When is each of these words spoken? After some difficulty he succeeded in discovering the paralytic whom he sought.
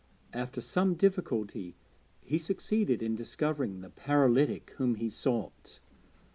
After 0.33 0.61
some 0.61 0.95
difficulty 0.95 1.75
he 2.21 2.39
succeeded 2.39 3.03
in 3.03 3.13
discovering 3.13 3.81
the 3.81 3.91
paralytic 3.91 4.71
whom 4.77 4.95
he 4.95 5.11
sought. 5.11 5.79